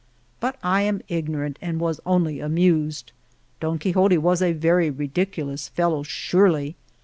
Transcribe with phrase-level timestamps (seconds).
[0.39, 3.11] But I am ignorant and was only amused.
[3.59, 6.75] Don Quixote was a very ridiculous fellow surely